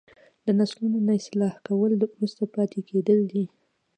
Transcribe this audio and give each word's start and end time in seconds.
د 0.45 0.47
نسلونو 0.59 0.97
نه 1.07 1.13
اصلاح 1.21 1.53
کول 1.67 1.91
وروسته 1.95 2.43
پاتې 2.55 2.79
کیدل 2.89 3.19
دي. 3.31 3.45